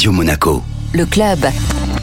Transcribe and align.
Radio 0.00 0.12
Monaco. 0.12 0.62
Le 0.94 1.04
club. 1.04 1.40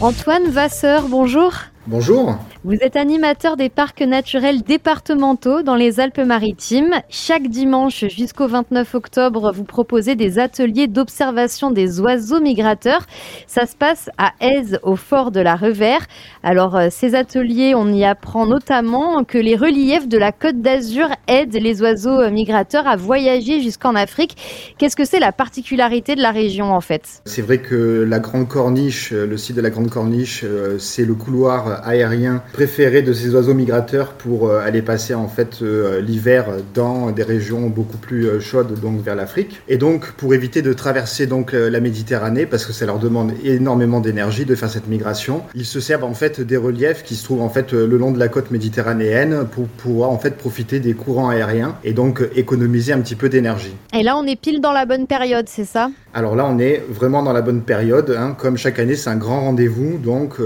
Antoine 0.00 0.48
Vasseur, 0.50 1.08
bonjour. 1.08 1.52
Bonjour. 1.88 2.38
Vous 2.68 2.76
êtes 2.82 2.96
animateur 2.96 3.56
des 3.56 3.70
parcs 3.70 4.02
naturels 4.02 4.60
départementaux 4.60 5.62
dans 5.62 5.74
les 5.74 6.00
Alpes-Maritimes. 6.00 6.92
Chaque 7.08 7.48
dimanche 7.48 8.04
jusqu'au 8.08 8.46
29 8.46 8.94
octobre, 8.94 9.52
vous 9.54 9.64
proposez 9.64 10.16
des 10.16 10.38
ateliers 10.38 10.86
d'observation 10.86 11.70
des 11.70 11.98
oiseaux 11.98 12.42
migrateurs. 12.42 13.06
Ça 13.46 13.64
se 13.64 13.74
passe 13.74 14.10
à 14.18 14.32
Aise, 14.42 14.80
au 14.82 14.96
fort 14.96 15.30
de 15.30 15.40
la 15.40 15.56
Revère. 15.56 16.06
Alors, 16.42 16.76
euh, 16.76 16.88
ces 16.90 17.14
ateliers, 17.14 17.74
on 17.74 17.90
y 17.90 18.04
apprend 18.04 18.44
notamment 18.44 19.24
que 19.24 19.38
les 19.38 19.56
reliefs 19.56 20.06
de 20.06 20.18
la 20.18 20.30
Côte 20.30 20.60
d'Azur 20.60 21.08
aident 21.26 21.56
les 21.58 21.80
oiseaux 21.80 22.20
euh, 22.20 22.30
migrateurs 22.30 22.86
à 22.86 22.96
voyager 22.96 23.62
jusqu'en 23.62 23.94
Afrique. 23.94 24.36
Qu'est-ce 24.76 24.94
que 24.94 25.06
c'est 25.06 25.20
la 25.20 25.32
particularité 25.32 26.16
de 26.16 26.20
la 26.20 26.32
région 26.32 26.74
en 26.74 26.82
fait? 26.82 27.22
C'est 27.24 27.40
vrai 27.40 27.62
que 27.62 28.04
la 28.06 28.18
Grande 28.18 28.46
Corniche, 28.46 29.14
euh, 29.14 29.26
le 29.26 29.38
site 29.38 29.56
de 29.56 29.62
la 29.62 29.70
Grande 29.70 29.88
Corniche, 29.88 30.44
c'est 30.78 31.06
le 31.06 31.14
couloir 31.14 31.80
aérien 31.88 32.42
préféré 32.58 33.02
de 33.02 33.12
ces 33.12 33.36
oiseaux 33.36 33.54
migrateurs 33.54 34.14
pour 34.14 34.48
euh, 34.48 34.58
aller 34.58 34.82
passer 34.82 35.14
en 35.14 35.28
fait 35.28 35.62
euh, 35.62 36.00
l'hiver 36.00 36.46
dans 36.74 37.12
des 37.12 37.22
régions 37.22 37.68
beaucoup 37.68 37.98
plus 37.98 38.26
euh, 38.26 38.40
chaudes 38.40 38.80
donc 38.80 39.00
vers 39.00 39.14
l'Afrique. 39.14 39.60
Et 39.68 39.76
donc 39.76 40.10
pour 40.14 40.34
éviter 40.34 40.60
de 40.60 40.72
traverser 40.72 41.28
donc 41.28 41.52
la 41.52 41.78
Méditerranée 41.78 42.46
parce 42.46 42.66
que 42.66 42.72
ça 42.72 42.84
leur 42.84 42.98
demande 42.98 43.32
énormément 43.44 44.00
d'énergie 44.00 44.44
de 44.44 44.56
faire 44.56 44.70
cette 44.70 44.88
migration 44.88 45.42
ils 45.54 45.64
se 45.64 45.78
servent 45.78 46.02
en 46.02 46.14
fait 46.14 46.40
des 46.40 46.56
reliefs 46.56 47.04
qui 47.04 47.14
se 47.14 47.22
trouvent 47.22 47.42
en 47.42 47.48
fait 47.48 47.72
le 47.72 47.96
long 47.96 48.10
de 48.10 48.18
la 48.18 48.26
côte 48.26 48.50
méditerranéenne 48.50 49.46
pour 49.48 49.68
pouvoir 49.68 50.10
en 50.10 50.18
fait 50.18 50.36
profiter 50.36 50.80
des 50.80 50.94
courants 50.94 51.28
aériens 51.28 51.76
et 51.84 51.92
donc 51.92 52.28
économiser 52.34 52.92
un 52.92 53.00
petit 53.00 53.14
peu 53.14 53.28
d'énergie. 53.28 53.76
Et 53.94 54.02
là 54.02 54.16
on 54.16 54.26
est 54.26 54.40
pile 54.40 54.60
dans 54.60 54.72
la 54.72 54.84
bonne 54.84 55.06
période 55.06 55.46
c'est 55.48 55.64
ça? 55.64 55.90
Alors 56.12 56.34
là 56.34 56.44
on 56.50 56.58
est 56.58 56.82
vraiment 56.90 57.22
dans 57.22 57.32
la 57.32 57.42
bonne 57.42 57.62
période 57.62 58.16
hein. 58.18 58.34
comme 58.36 58.56
chaque 58.56 58.80
année 58.80 58.96
c'est 58.96 59.10
un 59.10 59.16
grand 59.16 59.42
rendez-vous 59.42 59.98
donc 59.98 60.40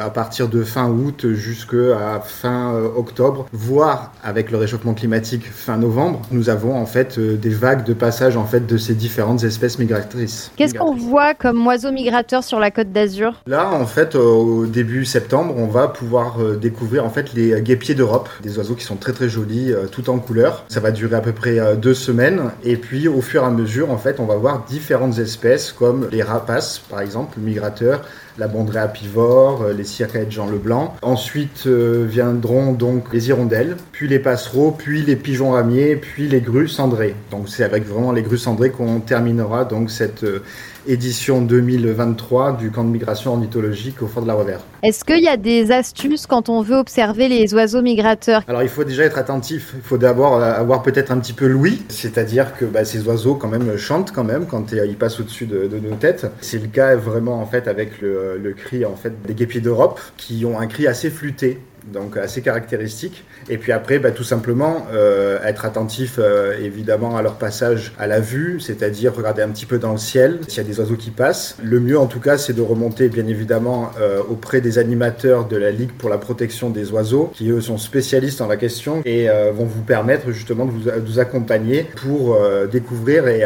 à 0.00 0.10
partir 0.10 0.48
de 0.48 0.64
fin 0.64 0.88
août 0.88 1.24
jusqu'à 1.34 2.20
fin 2.24 2.74
euh, 2.74 2.88
octobre, 2.96 3.46
voire 3.52 4.12
avec 4.22 4.50
le 4.50 4.58
réchauffement 4.58 4.94
climatique 4.94 5.44
fin 5.50 5.76
novembre, 5.76 6.22
nous 6.30 6.48
avons 6.48 6.76
en 6.76 6.86
fait 6.86 7.18
euh, 7.18 7.36
des 7.36 7.50
vagues 7.50 7.84
de 7.84 7.94
passage 7.94 8.36
en 8.36 8.44
fait 8.44 8.66
de 8.66 8.76
ces 8.76 8.94
différentes 8.94 9.44
espèces 9.44 9.78
migratrices. 9.78 10.50
Qu'est-ce 10.56 10.74
qu'on 10.74 10.94
voit 10.94 11.34
comme 11.34 11.66
oiseaux 11.66 11.92
migrateurs 11.92 12.44
sur 12.44 12.58
la 12.58 12.70
côte 12.70 12.92
d'Azur? 12.92 13.42
Là, 13.46 13.70
en 13.70 13.86
fait, 13.86 14.14
au 14.14 14.66
début 14.66 15.04
septembre, 15.04 15.54
on 15.56 15.66
va 15.66 15.88
pouvoir 15.88 16.40
euh, 16.40 16.56
découvrir 16.56 17.04
en 17.04 17.10
fait 17.10 17.34
les 17.34 17.60
guépiers 17.60 17.94
d'Europe, 17.94 18.28
des 18.42 18.58
oiseaux 18.58 18.74
qui 18.74 18.84
sont 18.84 18.96
très 18.96 19.12
très 19.12 19.28
jolis, 19.28 19.72
tout 19.90 20.10
en 20.10 20.18
couleur. 20.18 20.64
Ça 20.68 20.80
va 20.80 20.90
durer 20.90 21.16
à 21.16 21.20
peu 21.20 21.32
près 21.32 21.76
deux 21.76 21.94
semaines, 21.94 22.50
et 22.62 22.76
puis 22.76 23.08
au 23.08 23.20
fur 23.20 23.42
et 23.42 23.46
à 23.46 23.50
mesure, 23.50 23.90
en 23.90 23.98
fait, 23.98 24.20
on 24.20 24.26
va 24.26 24.36
voir 24.36 24.64
différentes 24.68 25.18
espèces 25.18 25.72
comme 25.72 26.08
les 26.10 26.22
rapaces, 26.22 26.78
par 26.78 27.00
exemple, 27.00 27.38
migrateurs, 27.40 28.02
la 28.38 28.48
bondrée 28.48 28.80
apivore, 28.80 29.68
les 29.68 29.84
circaètes 29.84 30.32
Jean 30.32 30.48
Leblanc. 30.48 30.96
Ensuite 31.02 31.66
euh, 31.66 32.04
viendront 32.08 32.72
donc 32.72 33.12
les 33.12 33.28
hirondelles, 33.28 33.76
puis 33.92 34.08
les 34.08 34.18
passereaux, 34.18 34.72
puis 34.72 35.02
les 35.02 35.16
pigeons 35.16 35.52
ramiers, 35.52 35.96
puis 35.96 36.28
les 36.28 36.40
grues 36.40 36.68
cendrées. 36.68 37.14
Donc 37.30 37.48
c'est 37.48 37.64
avec 37.64 37.86
vraiment 37.86 38.12
les 38.12 38.22
grues 38.22 38.38
cendrées 38.38 38.70
qu'on 38.70 39.00
terminera 39.00 39.64
donc 39.64 39.90
cette 39.90 40.24
euh, 40.24 40.42
édition 40.86 41.42
2023 41.42 42.56
du 42.56 42.70
camp 42.70 42.84
de 42.84 42.90
migration 42.90 43.32
ornithologique 43.32 44.02
au 44.02 44.06
fort 44.06 44.22
de 44.22 44.28
la 44.28 44.34
Revère. 44.34 44.60
Est-ce 44.82 45.04
qu'il 45.04 45.22
y 45.22 45.28
a 45.28 45.36
des 45.36 45.72
astuces 45.72 46.26
quand 46.26 46.48
on 46.48 46.62
veut 46.62 46.76
observer 46.76 47.28
les 47.28 47.54
oiseaux 47.54 47.82
migrateurs? 47.82 48.42
Alors 48.48 48.62
il 48.62 48.68
faut 48.68 48.84
déjà 48.84 49.04
être 49.04 49.18
attentif. 49.18 49.72
Il 49.76 49.82
faut 49.82 49.98
d'abord 49.98 50.36
euh, 50.36 50.52
avoir 50.52 50.82
peut-être 50.82 51.10
un 51.10 51.18
petit 51.18 51.32
peu 51.32 51.46
l'ouïe, 51.46 51.82
c'est-à-dire 51.88 52.56
que 52.56 52.64
bah, 52.64 52.84
ces 52.84 53.06
oiseaux 53.06 53.34
quand 53.34 53.48
même 53.48 53.76
chantent 53.76 54.12
quand 54.12 54.24
même 54.24 54.46
quand 54.46 54.72
ils 54.72 54.96
passent 54.96 55.20
au-dessus 55.20 55.46
de, 55.46 55.68
nos 55.78 55.96
têtes. 55.96 56.26
C'est 56.40 56.60
le 56.60 56.68
cas 56.68 56.96
vraiment 56.96 57.40
en 57.40 57.46
fait 57.46 57.68
avec 57.68 58.00
le, 58.00 58.38
le 58.38 58.52
cri 58.52 58.84
en 58.84 58.96
fait 58.96 59.12
des 59.26 59.34
guépiers 59.34 59.60
d'Europe 59.60 60.00
qui 60.16 60.44
ont 60.44 60.58
un 60.58 60.66
cri 60.66 60.86
assez 60.86 61.10
flûté 61.10 61.60
donc 61.92 62.16
assez 62.16 62.42
caractéristique. 62.42 63.24
Et 63.48 63.58
puis 63.58 63.72
après, 63.72 63.98
bah, 63.98 64.10
tout 64.10 64.24
simplement, 64.24 64.86
euh, 64.92 65.38
être 65.44 65.64
attentif 65.64 66.18
euh, 66.18 66.56
évidemment 66.60 67.16
à 67.16 67.22
leur 67.22 67.34
passage 67.34 67.92
à 67.98 68.06
la 68.06 68.20
vue, 68.20 68.60
c'est-à-dire 68.60 69.14
regarder 69.14 69.42
un 69.42 69.48
petit 69.48 69.66
peu 69.66 69.78
dans 69.78 69.92
le 69.92 69.98
ciel 69.98 70.40
s'il 70.48 70.58
y 70.58 70.60
a 70.60 70.68
des 70.68 70.80
oiseaux 70.80 70.96
qui 70.96 71.10
passent. 71.10 71.56
Le 71.62 71.80
mieux 71.80 71.98
en 71.98 72.06
tout 72.06 72.20
cas, 72.20 72.38
c'est 72.38 72.52
de 72.52 72.62
remonter 72.62 73.08
bien 73.08 73.26
évidemment 73.26 73.90
euh, 74.00 74.20
auprès 74.28 74.60
des 74.60 74.78
animateurs 74.78 75.46
de 75.46 75.56
la 75.56 75.70
Ligue 75.70 75.92
pour 75.92 76.08
la 76.08 76.18
protection 76.18 76.70
des 76.70 76.90
oiseaux, 76.90 77.30
qui 77.34 77.50
eux 77.50 77.60
sont 77.60 77.78
spécialistes 77.78 78.40
en 78.40 78.46
la 78.46 78.56
question 78.56 79.02
et 79.04 79.28
vont 79.52 79.64
vous 79.64 79.82
permettre 79.82 80.30
justement 80.30 80.66
de 80.66 80.70
vous, 80.70 81.18
accompagner 81.18 81.86
pour 81.96 82.38
découvrir 82.70 83.28
et, 83.28 83.44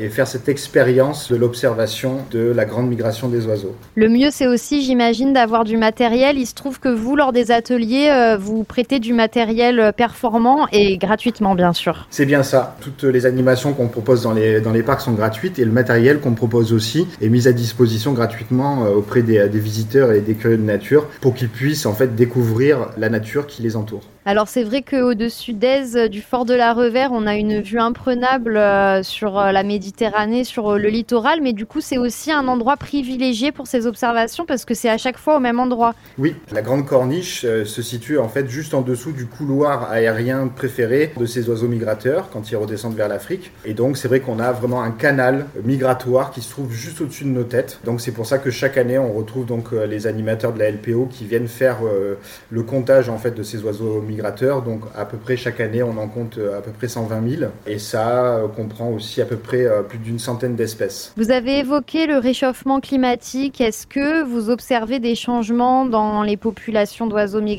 et, 0.00 0.08
faire 0.08 0.26
cette 0.26 0.48
expérience 0.48 1.30
de 1.30 1.36
l'observation 1.36 2.18
de 2.30 2.52
la 2.54 2.64
grande 2.64 2.88
migration 2.88 3.28
des 3.28 3.46
oiseaux. 3.46 3.74
Le 3.94 4.08
mieux, 4.08 4.28
c'est 4.30 4.46
aussi, 4.46 4.82
j'imagine, 4.82 5.32
d'avoir 5.32 5.64
du 5.64 5.76
matériel. 5.76 6.38
Il 6.38 6.46
se 6.46 6.54
trouve 6.54 6.80
que 6.80 6.88
vous, 6.88 7.16
lors 7.16 7.32
des 7.32 7.50
ateliers, 7.50 7.75
euh, 7.84 8.36
vous 8.36 8.64
prêtez 8.64 8.98
du 8.98 9.12
matériel 9.12 9.80
euh, 9.80 9.92
performant 9.92 10.66
et 10.72 10.96
gratuitement, 10.98 11.54
bien 11.54 11.72
sûr. 11.72 12.06
C'est 12.10 12.26
bien 12.26 12.42
ça. 12.42 12.76
Toutes 12.80 13.04
les 13.04 13.26
animations 13.26 13.72
qu'on 13.72 13.88
propose 13.88 14.22
dans 14.22 14.32
les, 14.32 14.60
dans 14.60 14.72
les 14.72 14.82
parcs 14.82 15.00
sont 15.00 15.12
gratuites 15.12 15.58
et 15.58 15.64
le 15.64 15.72
matériel 15.72 16.20
qu'on 16.20 16.34
propose 16.34 16.72
aussi 16.72 17.06
est 17.20 17.28
mis 17.28 17.48
à 17.48 17.52
disposition 17.52 18.12
gratuitement 18.12 18.84
euh, 18.84 18.90
auprès 18.90 19.22
des, 19.22 19.48
des 19.48 19.58
visiteurs 19.58 20.12
et 20.12 20.20
des 20.20 20.34
curieux 20.34 20.58
de 20.58 20.62
nature 20.62 21.06
pour 21.20 21.34
qu'ils 21.34 21.48
puissent 21.48 21.86
en 21.86 21.94
fait 21.94 22.14
découvrir 22.14 22.88
la 22.96 23.08
nature 23.08 23.46
qui 23.46 23.62
les 23.62 23.76
entoure. 23.76 24.02
Alors 24.24 24.48
c'est 24.48 24.64
vrai 24.64 24.82
qu'au-dessus 24.82 25.52
d'Aise, 25.52 25.96
du 26.10 26.20
fort 26.20 26.44
de 26.44 26.54
la 26.54 26.72
Revère, 26.72 27.10
on 27.12 27.28
a 27.28 27.36
une 27.36 27.60
vue 27.60 27.78
imprenable 27.78 28.60
sur 29.04 29.34
la 29.34 29.62
Méditerranée, 29.62 30.42
sur 30.42 30.76
le 30.78 30.88
littoral, 30.88 31.40
mais 31.42 31.52
du 31.52 31.64
coup 31.64 31.80
c'est 31.80 31.96
aussi 31.96 32.32
un 32.32 32.48
endroit 32.48 32.76
privilégié 32.76 33.52
pour 33.52 33.68
ces 33.68 33.86
observations 33.86 34.44
parce 34.44 34.64
que 34.64 34.74
c'est 34.74 34.88
à 34.88 34.98
chaque 34.98 35.16
fois 35.16 35.36
au 35.36 35.40
même 35.40 35.60
endroit. 35.60 35.94
Oui, 36.18 36.34
la 36.50 36.62
Grande 36.62 36.86
Corniche 36.86 37.46
se 37.66 37.82
situe 37.82 38.18
en 38.18 38.28
fait 38.28 38.48
juste 38.48 38.74
en 38.74 38.82
dessous 38.82 39.12
du 39.12 39.26
couloir 39.26 39.90
aérien 39.90 40.48
préféré 40.48 41.12
de 41.16 41.26
ces 41.26 41.48
oiseaux 41.48 41.68
migrateurs 41.68 42.30
quand 42.32 42.50
ils 42.50 42.56
redescendent 42.56 42.94
vers 42.94 43.08
l'Afrique. 43.08 43.52
Et 43.64 43.74
donc 43.74 43.96
c'est 43.96 44.08
vrai 44.08 44.20
qu'on 44.20 44.38
a 44.38 44.52
vraiment 44.52 44.82
un 44.82 44.90
canal 44.90 45.46
migratoire 45.64 46.30
qui 46.30 46.40
se 46.40 46.50
trouve 46.50 46.72
juste 46.72 47.00
au-dessus 47.00 47.24
de 47.24 47.30
nos 47.30 47.44
têtes. 47.44 47.80
Donc 47.84 48.00
c'est 48.00 48.12
pour 48.12 48.26
ça 48.26 48.38
que 48.38 48.50
chaque 48.50 48.76
année 48.78 48.98
on 48.98 49.12
retrouve 49.12 49.46
donc 49.46 49.72
euh, 49.72 49.86
les 49.86 50.06
animateurs 50.06 50.52
de 50.52 50.58
la 50.58 50.70
LPO 50.70 51.08
qui 51.10 51.24
viennent 51.24 51.48
faire 51.48 51.78
euh, 51.84 52.14
le 52.50 52.62
comptage 52.62 53.08
en 53.08 53.18
fait 53.18 53.32
de 53.32 53.42
ces 53.42 53.62
oiseaux 53.62 54.00
migrateurs. 54.00 54.62
Donc 54.62 54.82
à 54.94 55.04
peu 55.04 55.16
près 55.16 55.36
chaque 55.36 55.60
année 55.60 55.82
on 55.82 55.98
en 55.98 56.08
compte 56.08 56.38
euh, 56.38 56.58
à 56.58 56.62
peu 56.62 56.70
près 56.70 56.88
120 56.88 57.36
000 57.38 57.50
et 57.66 57.78
ça 57.78 58.42
comprend 58.54 58.90
aussi 58.90 59.20
à 59.20 59.24
peu 59.24 59.36
près 59.36 59.66
plus 59.88 59.98
d'une 59.98 60.18
centaine 60.18 60.56
d'espèces. 60.56 61.12
Vous 61.16 61.30
avez 61.30 61.58
évoqué 61.58 62.06
le 62.06 62.18
réchauffement 62.18 62.80
climatique. 62.80 63.60
Est-ce 63.60 63.86
que 63.86 64.22
vous 64.22 64.50
observez 64.50 64.98
des 64.98 65.14
changements 65.14 65.86
dans 65.86 66.22
les 66.22 66.36
populations 66.36 67.06
d'oiseaux 67.06 67.40
migrateurs 67.40 67.55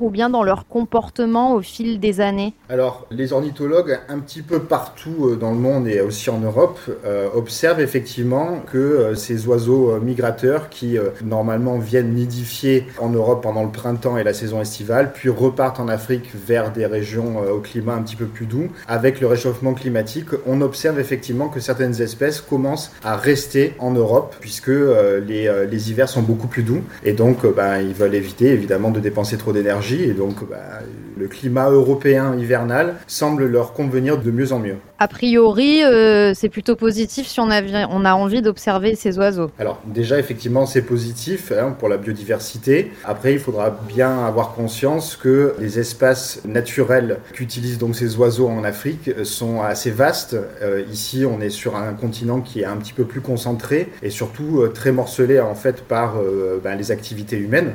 ou 0.00 0.10
bien 0.10 0.30
dans 0.30 0.42
leur 0.42 0.66
comportement 0.66 1.54
au 1.54 1.60
fil 1.60 2.00
des 2.00 2.20
années 2.20 2.54
Alors, 2.68 3.06
les 3.10 3.32
ornithologues, 3.32 3.98
un 4.08 4.18
petit 4.18 4.42
peu 4.42 4.60
partout 4.60 5.28
euh, 5.28 5.36
dans 5.36 5.50
le 5.52 5.58
monde 5.58 5.86
et 5.86 6.00
aussi 6.00 6.30
en 6.30 6.40
Europe, 6.40 6.78
euh, 7.04 7.28
observent 7.34 7.80
effectivement 7.80 8.60
que 8.70 8.78
euh, 8.78 9.14
ces 9.14 9.46
oiseaux 9.46 9.98
migrateurs 10.00 10.68
qui 10.68 10.98
normalement 11.22 11.78
viennent 11.78 12.14
nidifier 12.14 12.86
en 12.98 13.10
Europe 13.10 13.42
pendant 13.42 13.64
le 13.64 13.70
printemps 13.70 14.16
et 14.16 14.24
la 14.24 14.34
saison 14.34 14.60
estivale, 14.60 15.12
puis 15.12 15.28
repartent 15.28 15.80
en 15.80 15.88
Afrique 15.88 16.30
vers 16.34 16.72
des 16.72 16.86
régions 16.86 17.38
au 17.52 17.60
climat 17.60 17.94
un 17.94 18.02
petit 18.02 18.16
peu 18.16 18.26
plus 18.26 18.46
doux, 18.46 18.68
avec 18.88 19.20
le 19.20 19.26
réchauffement 19.26 19.74
climatique, 19.74 20.28
on 20.46 20.60
observe 20.60 20.98
effectivement 20.98 21.48
que 21.48 21.60
certaines 21.60 22.00
espèces 22.00 22.40
commencent 22.40 22.92
à 23.04 23.16
rester 23.16 23.74
en 23.78 23.92
Europe 23.92 24.34
puisque 24.40 24.68
les, 24.68 25.90
hivers 25.90 26.08
sont 26.08 26.22
beaucoup 26.22 26.46
plus 26.46 26.62
doux. 26.62 26.82
Et 27.04 27.12
donc 27.12 27.46
bah, 27.54 27.80
ils 27.80 27.94
veulent 27.94 28.14
éviter 28.14 28.48
évidemment 28.48 28.90
de 28.90 29.00
dépenser 29.00 29.19
trop 29.36 29.52
d'énergie 29.52 30.02
et 30.02 30.12
donc 30.12 30.48
bah, 30.48 30.80
le 31.18 31.28
climat 31.28 31.70
européen 31.70 32.36
hivernal 32.38 32.94
semble 33.06 33.46
leur 33.46 33.72
convenir 33.72 34.18
de 34.18 34.30
mieux 34.30 34.52
en 34.52 34.58
mieux. 34.58 34.76
A 35.02 35.08
priori, 35.08 35.82
euh, 35.82 36.34
c'est 36.34 36.50
plutôt 36.50 36.76
positif 36.76 37.26
si 37.26 37.40
on 37.40 37.50
a, 37.50 37.62
on 37.88 38.04
a 38.04 38.12
envie 38.12 38.42
d'observer 38.42 38.96
ces 38.96 39.16
oiseaux. 39.18 39.50
Alors 39.58 39.80
déjà, 39.86 40.18
effectivement, 40.18 40.66
c'est 40.66 40.82
positif 40.82 41.52
hein, 41.52 41.74
pour 41.78 41.88
la 41.88 41.96
biodiversité. 41.96 42.92
Après, 43.06 43.32
il 43.32 43.38
faudra 43.38 43.70
bien 43.88 44.26
avoir 44.26 44.52
conscience 44.52 45.16
que 45.16 45.54
les 45.58 45.78
espaces 45.78 46.42
naturels 46.44 47.20
qu'utilisent 47.32 47.78
donc 47.78 47.96
ces 47.96 48.16
oiseaux 48.16 48.48
en 48.48 48.62
Afrique 48.62 49.24
sont 49.24 49.62
assez 49.62 49.90
vastes. 49.90 50.36
Euh, 50.60 50.82
ici, 50.92 51.24
on 51.24 51.40
est 51.40 51.48
sur 51.48 51.76
un 51.76 51.94
continent 51.94 52.42
qui 52.42 52.60
est 52.60 52.66
un 52.66 52.76
petit 52.76 52.92
peu 52.92 53.04
plus 53.04 53.22
concentré 53.22 53.88
et 54.02 54.10
surtout 54.10 54.60
euh, 54.60 54.68
très 54.68 54.92
morcelé 54.92 55.40
en 55.40 55.54
fait 55.54 55.80
par 55.80 56.16
ben, 56.62 56.76
les 56.76 56.90
activités 56.90 57.38
humaines. 57.38 57.72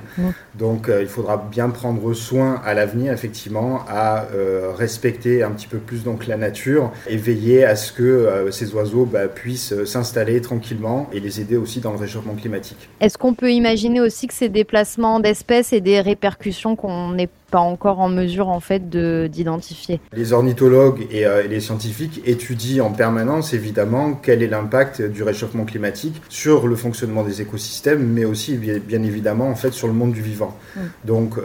Donc, 0.53 0.91
il 1.01 1.07
faudra 1.07 1.37
bien 1.37 1.69
prendre 1.69 2.13
soin 2.13 2.61
à 2.63 2.75
l'avenir, 2.75 3.11
effectivement, 3.13 3.83
à 3.87 4.25
respecter 4.77 5.41
un 5.41 5.51
petit 5.51 5.67
peu 5.67 5.79
plus 5.79 6.03
donc 6.03 6.27
la 6.27 6.37
nature 6.37 6.91
et 7.14 7.14
veiller 7.17 7.63
à 7.63 7.75
ce 7.75 7.91
que 7.91 8.03
euh, 8.03 8.51
ces 8.51 8.73
oiseaux 8.73 9.05
bah, 9.05 9.27
puissent 9.27 9.73
euh, 9.73 9.85
s'installer 9.85 10.41
tranquillement 10.41 11.09
et 11.11 11.19
les 11.19 11.41
aider 11.41 11.57
aussi 11.57 11.79
dans 11.79 11.91
le 11.91 11.97
réchauffement 11.97 12.35
climatique. 12.35 12.89
Est-ce 12.99 13.17
qu'on 13.17 13.33
peut 13.33 13.51
imaginer 13.51 14.01
aussi 14.01 14.27
que 14.27 14.33
ces 14.33 14.49
déplacements 14.49 15.19
d'espèces 15.19 15.73
et 15.73 15.81
des 15.81 16.01
répercussions 16.01 16.75
qu'on 16.75 17.11
n'est 17.11 17.29
pas 17.49 17.59
encore 17.59 17.99
en 17.99 18.09
mesure 18.09 18.49
en 18.49 18.59
fait 18.59 18.89
d'identifier. 18.89 19.99
Les 20.13 20.33
ornithologues 20.33 21.07
et, 21.11 21.21
et, 21.21 21.47
les 21.47 21.59
scientifiques 21.59 22.21
étudient 22.25 22.85
en 22.85 22.91
permanence 22.91 23.53
évidemment 23.53 24.13
quel 24.13 24.43
est 24.43 24.47
l'impact 24.47 25.01
du 25.01 25.23
réchauffement 25.23 25.65
climatique 25.65 26.21
sur 26.29 26.67
le 26.67 26.75
fonctionnement 26.75 27.23
des 27.23 27.41
écosystèmes, 27.41 28.05
mais 28.05 28.25
aussi 28.25 28.55
bien 28.55 29.03
évidemment 29.03 29.49
en 29.49 29.55
fait 29.55 29.71
sur 29.71 29.87
le 29.87 29.93
monde 29.93 30.11
du 30.11 30.21
vivant. 30.21 30.55
Donc 31.03 31.35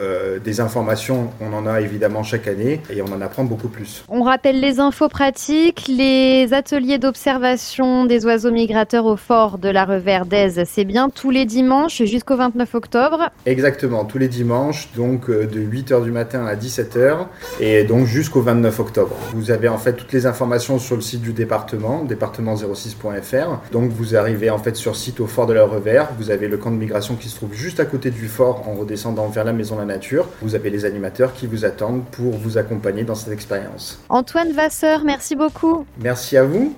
des 0.45 0.61
informations, 0.61 1.31
on 1.41 1.53
en 1.53 1.67
a 1.67 1.81
évidemment 1.81 2.23
chaque 2.23 2.49
année 2.49 2.81
et 2.91 3.03
on 3.03 3.13
en 3.13 3.21
apprend 3.21 3.45
beaucoup 3.45 3.69
plus. 3.69 4.05
On 4.09 4.23
rappelle 4.23 4.61
les 4.61 4.81
infos 4.81 5.09
pratiques, 5.09 5.87
les 5.89 6.53
ateliers 6.53 6.99
d'observation 6.99 8.05
des 8.05 8.25
oiseaux 8.25 8.51
migrateurs 8.51 9.07
au 9.07 9.17
fort 9.17 9.59
de 9.59 9.69
la 9.69 9.85
Revers 9.85 10.27
d'Aise, 10.27 10.63
c'est 10.67 10.85
bien 10.85 11.11
tous 11.11 11.31
les 11.31 11.45
dimanches 11.45 12.03
jusqu'au 12.05 12.37
29 12.37 12.75
octobre. 12.75 13.31
Exactement, 13.47 14.05
tous 14.05 14.19
les 14.19 14.29
dimanches, 14.29 14.89
donc 14.97 15.29
euh, 15.29 15.47
de 15.47 15.61
8h 15.91 16.05
du 16.05 16.11
matin 16.11 16.47
à 16.47 16.55
17h 16.55 17.27
et 17.61 17.85
donc 17.85 18.07
jusqu'au 18.07 18.41
29 18.41 18.81
octobre. 18.81 19.17
Vous 19.35 19.51
avez 19.51 19.69
en 19.69 19.79
fait 19.79 19.95
toutes 19.95 20.13
les 20.13 20.27
informations 20.27 20.79
sur 20.79 20.97
le 20.97 21.03
site 21.03 21.21
du 21.21 21.33
département, 21.33 22.05
département06.fr. 22.05 23.73
Donc 23.73 23.91
vous 23.91 24.17
arrivez 24.17 24.51
en 24.51 24.59
fait 24.59 24.77
sur 24.77 24.97
site 24.97 25.21
au 25.21 25.27
fort 25.27 25.47
de 25.47 25.53
la 25.53 25.65
Revers, 25.65 26.09
vous 26.19 26.31
avez 26.31 26.49
le 26.49 26.57
camp 26.57 26.71
de 26.71 26.77
migration 26.77 27.17
qui 27.17 27.29
se 27.29 27.37
trouve 27.37 27.55
juste 27.55 27.81
à 27.81 27.85
côté 27.85 28.11
du 28.11 28.29
fort 28.29 28.69
en 28.69 28.75
redescendant 28.75 29.29
vers 29.29 29.45
la 29.45 29.53
maison 29.53 29.77
de 29.77 29.81
la 29.81 29.87
nature. 29.87 30.29
Vous 30.43 30.55
avez 30.55 30.71
les 30.71 30.85
animateurs 30.85 31.35
qui 31.35 31.47
vous 31.47 31.65
attendent 31.65 32.05
pour 32.11 32.33
vous 32.33 32.59
accompagner 32.59 33.05
dans 33.05 33.15
cette 33.15 33.33
expérience. 33.33 34.01
Antoine 34.09 34.53
Vasseur, 34.53 35.05
merci 35.05 35.37
beaucoup. 35.37 35.85
Merci 35.99 36.37
à 36.37 36.45
vous. 36.45 36.75